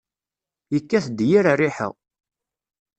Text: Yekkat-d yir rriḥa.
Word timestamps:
Yekkat-d 0.73 1.19
yir 1.29 1.45
rriḥa. 1.55 1.89